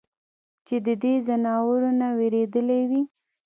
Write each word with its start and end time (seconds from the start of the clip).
چې 0.67 0.75
د 0.85 0.87
دې 1.03 1.13
ځناورو 1.27 1.89
نه 1.99 2.07
وېرېدلے 2.17 2.81
وي؟ 2.89 3.01